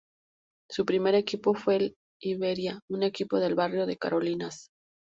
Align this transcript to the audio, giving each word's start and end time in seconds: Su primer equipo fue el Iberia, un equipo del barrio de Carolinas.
Su 0.71 0.83
primer 0.83 1.13
equipo 1.13 1.53
fue 1.53 1.75
el 1.75 1.95
Iberia, 2.21 2.79
un 2.89 3.03
equipo 3.03 3.37
del 3.37 3.53
barrio 3.53 3.85
de 3.85 3.97
Carolinas. 3.97 4.71